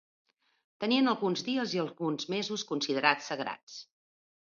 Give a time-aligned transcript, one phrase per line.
[0.83, 3.81] Tenien alguns dies i alguns mesos considerats sagrats.